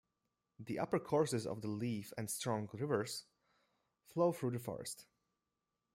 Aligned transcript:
The 0.59 0.79
upper 0.79 0.97
courses 0.97 1.45
of 1.45 1.61
the 1.61 1.67
Leaf 1.67 2.11
and 2.17 2.27
Strong 2.27 2.69
Rivers 2.73 3.25
flow 4.07 4.31
through 4.31 4.49
the 4.49 4.57
forest. 4.59 5.05